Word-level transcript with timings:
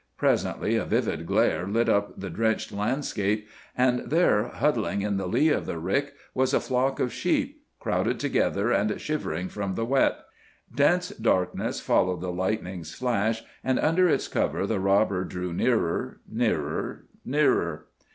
Presently 0.17 0.77
a 0.77 0.83
vivid 0.83 1.27
glare 1.27 1.67
lit 1.67 1.87
up 1.87 2.19
the 2.19 2.31
drenched 2.31 2.71
landscape, 2.71 3.47
and 3.77 3.99
there, 4.09 4.47
huddling 4.47 5.03
in 5.03 5.17
the 5.17 5.27
lee 5.27 5.49
of 5.49 5.67
the 5.67 5.77
rick, 5.77 6.13
was 6.33 6.55
a 6.55 6.59
flock 6.59 6.99
of 6.99 7.13
sheep, 7.13 7.63
crowded 7.79 8.19
together 8.19 8.71
and 8.71 8.99
shivering 8.99 9.47
from 9.47 9.75
the 9.75 9.85
wet. 9.85 10.17
Dense 10.73 11.09
darkness 11.09 11.79
followed 11.79 12.21
the 12.21 12.31
lightning's 12.31 12.95
flash, 12.95 13.43
and 13.63 13.77
under 13.77 14.09
its 14.09 14.27
cover 14.27 14.65
the 14.65 14.79
robber 14.79 15.23
drew 15.23 15.53
nearer, 15.53 16.19
nearer, 16.27 17.05
nearer. 17.23 17.85